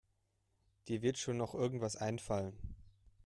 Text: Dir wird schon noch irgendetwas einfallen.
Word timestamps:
Dir 0.87 1.03
wird 1.03 1.19
schon 1.19 1.37
noch 1.37 1.53
irgendetwas 1.53 1.95
einfallen. 1.95 2.57